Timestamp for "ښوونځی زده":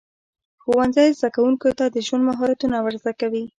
0.61-1.29